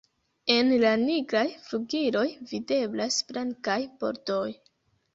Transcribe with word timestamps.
En 0.53 0.71
la 0.83 0.93
nigraj 1.01 1.43
flugiloj 1.67 2.25
videblas 2.55 3.23
blankaj 3.31 3.81
bordoj. 4.03 4.47